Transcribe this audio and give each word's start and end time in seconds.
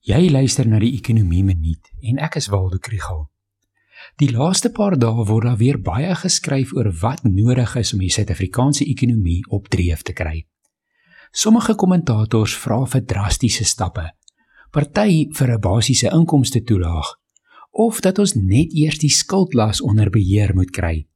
Jy 0.00 0.30
luister 0.32 0.64
na 0.64 0.78
die 0.80 0.94
Ekonomie 0.96 1.42
Minuut 1.44 1.90
en 2.08 2.16
ek 2.24 2.38
is 2.40 2.46
Waldo 2.48 2.78
Krügel. 2.80 3.26
Die 4.16 4.30
laaste 4.32 4.70
paar 4.72 4.94
dae 4.96 5.26
word 5.28 5.44
daar 5.44 5.58
weer 5.60 5.76
baie 5.76 6.14
geskryf 6.16 6.72
oor 6.72 6.88
wat 7.02 7.26
nodig 7.28 7.74
is 7.76 7.92
om 7.92 8.00
die 8.00 8.08
Suid-Afrikaanse 8.08 8.86
ekonomie 8.88 9.42
op 9.52 9.68
dreef 9.68 10.00
te 10.08 10.14
kry. 10.16 10.46
Sommige 11.36 11.76
kommentators 11.76 12.54
vra 12.62 12.78
vir 12.88 13.04
drastiese 13.12 13.68
stappe, 13.68 14.06
party 14.72 15.28
vir 15.36 15.52
'n 15.52 15.60
basiese 15.60 16.08
inkomste 16.08 16.64
toelaag 16.64 17.20
of 17.70 18.00
dat 18.00 18.18
ons 18.18 18.34
net 18.34 18.72
eers 18.72 18.98
die 18.98 19.12
skuldlas 19.12 19.82
onder 19.82 20.08
beheer 20.08 20.54
moet 20.54 20.72
kry. 20.72 21.06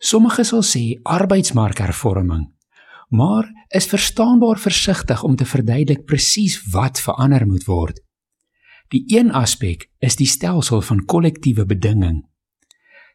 Sommige 0.00 0.44
sal 0.44 0.62
sê 0.62 0.96
arbeidsmarkhervorming 1.04 2.48
maar 3.12 3.66
is 3.68 3.86
verstaanbaar 3.86 4.58
versigtig 4.58 5.22
om 5.22 5.36
te 5.36 5.44
verduidelik 5.44 6.04
presies 6.04 6.62
wat 6.70 7.00
verander 7.00 7.46
moet 7.46 7.64
word. 7.64 8.00
Die 8.88 9.04
een 9.06 9.32
aspek 9.32 9.90
is 9.98 10.16
die 10.16 10.26
stelsel 10.26 10.80
van 10.80 11.04
kollektiewe 11.04 11.66
bedinging. 11.66 12.22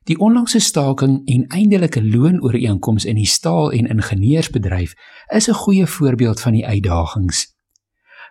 Die 0.07 0.17
onlangse 0.17 0.59
staking 0.59 1.19
en 1.25 1.47
eindelike 1.47 2.03
loonooreenkoms 2.03 3.05
in 3.05 3.15
die 3.15 3.25
staal- 3.27 3.71
en 3.71 3.87
ingenieursbedryf 3.87 4.93
is 5.33 5.49
'n 5.49 5.53
goeie 5.53 5.85
voorbeeld 5.85 6.39
van 6.39 6.53
die 6.53 6.65
uitdagings. 6.65 7.55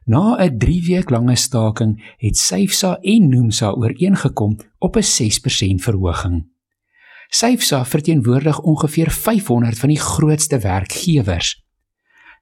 Na 0.04 0.36
'n 0.38 0.58
3 0.58 0.86
week 0.86 1.10
lange 1.10 1.36
staking 1.36 2.14
het 2.16 2.36
SAFSA 2.36 2.98
en 3.00 3.28
NUMSA 3.28 3.70
ooreengekom 3.70 4.58
op 4.78 4.96
'n 4.96 5.02
6% 5.02 5.82
verhoging. 5.82 6.54
SAFSA 7.28 7.84
verteenwoordig 7.84 8.60
ongeveer 8.60 9.10
500 9.10 9.78
van 9.78 9.88
die 9.88 10.00
grootste 10.00 10.58
werkgewers. 10.58 11.64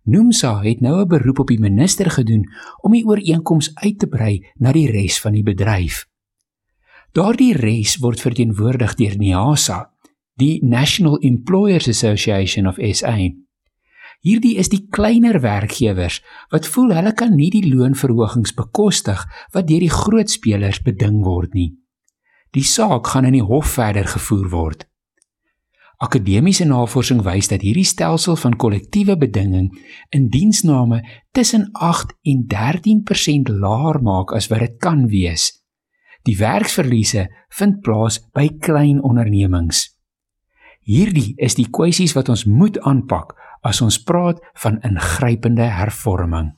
Nomsa 0.05 0.61
het 0.63 0.81
nou 0.81 1.01
'n 1.01 1.09
beroep 1.09 1.39
op 1.39 1.49
die 1.49 1.61
minister 1.61 2.11
gedoen 2.11 2.51
om 2.81 2.93
die 2.93 3.07
ooreenkoms 3.07 3.75
uit 3.75 3.99
te 3.99 4.07
brei 4.07 4.47
na 4.55 4.73
die 4.73 4.91
res 4.91 5.21
van 5.21 5.33
die 5.33 5.43
bedryf. 5.43 6.07
Daardie 7.13 7.55
res 7.57 7.97
word 7.97 8.21
verteenwoordig 8.21 8.95
deur 8.95 9.17
NIASA, 9.17 9.91
die 10.35 10.59
National 10.65 11.19
Employers 11.19 11.89
Association 11.89 12.67
of 12.67 12.79
SA. 12.93 13.17
Hierdie 14.25 14.57
is 14.57 14.69
die 14.69 14.87
kleiner 14.91 15.41
werkgewers 15.41 16.23
wat 16.51 16.67
voel 16.67 16.95
hulle 16.97 17.13
kan 17.13 17.35
nie 17.37 17.51
die 17.51 17.75
loonverhogings 17.75 18.55
bekostig 18.55 19.25
wat 19.53 19.67
deur 19.67 19.81
die 19.81 19.93
groot 19.93 20.31
spelers 20.31 20.81
beding 20.83 21.23
word 21.25 21.55
nie. 21.55 21.84
Die 22.55 22.63
saak 22.63 23.11
gaan 23.11 23.27
in 23.27 23.35
die 23.35 23.43
hof 23.43 23.75
verder 23.75 24.07
gevoer 24.07 24.51
word. 24.53 24.85
Akademiese 26.05 26.67
navorsing 26.67 27.23
wys 27.27 27.49
dat 27.51 27.63
hierdie 27.67 27.87
stelsel 27.87 28.37
van 28.39 28.57
kollektiewe 28.59 29.17
bedinging 29.19 29.71
in 30.15 30.29
diensname 30.31 31.01
tussen 31.35 31.69
8 31.73 32.15
en 32.23 32.45
13% 32.51 33.51
laer 33.51 34.01
maak 34.03 34.35
as 34.35 34.51
wat 34.51 34.63
dit 34.67 34.79
kan 34.79 35.07
wees. 35.11 35.51
Die 36.25 36.37
werksverliese 36.39 37.29
vind 37.59 37.81
plaas 37.83 38.21
by 38.35 38.49
klein 38.61 39.03
ondernemings. 39.03 39.91
Hierdie 40.85 41.33
is 41.37 41.57
die 41.59 41.71
kwessies 41.71 42.15
wat 42.15 42.29
ons 42.29 42.45
moet 42.45 42.79
aanpak 42.87 43.35
as 43.65 43.81
ons 43.81 43.99
praat 44.05 44.43
van 44.63 44.79
ingrypende 44.85 45.67
hervorming. 45.79 46.53